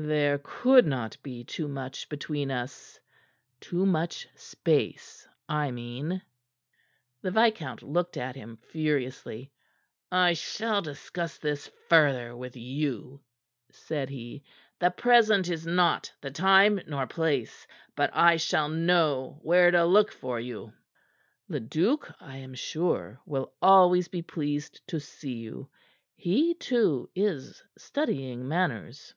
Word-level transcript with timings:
"There 0.00 0.38
could 0.38 0.86
not 0.86 1.16
be 1.24 1.42
too 1.42 1.66
much 1.66 2.08
between 2.08 2.52
us 2.52 3.00
too 3.60 3.84
much 3.84 4.28
space, 4.36 5.26
I 5.48 5.72
mean." 5.72 6.22
The 7.22 7.32
viscount 7.32 7.82
looked 7.82 8.16
at 8.16 8.36
him 8.36 8.58
furiously. 8.58 9.50
"I 10.12 10.34
shall 10.34 10.82
discuss 10.82 11.38
this 11.38 11.68
further 11.88 12.36
with 12.36 12.54
you," 12.56 13.22
said 13.72 14.08
he. 14.08 14.44
"The 14.78 14.92
present 14.92 15.48
is 15.48 15.66
not 15.66 16.12
the 16.20 16.30
time 16.30 16.80
nor 16.86 17.08
place. 17.08 17.66
But 17.96 18.10
I 18.14 18.36
shall 18.36 18.68
know 18.68 19.40
where 19.42 19.72
to 19.72 19.84
look 19.84 20.12
for 20.12 20.38
you." 20.38 20.74
"Leduc, 21.48 22.08
I 22.20 22.36
am 22.36 22.54
sure, 22.54 23.18
will 23.26 23.52
always 23.60 24.06
be 24.06 24.22
pleased 24.22 24.80
to 24.86 25.00
see 25.00 25.38
you. 25.38 25.68
He, 26.14 26.54
too, 26.54 27.10
is 27.16 27.64
studying 27.76 28.46
manners." 28.46 29.12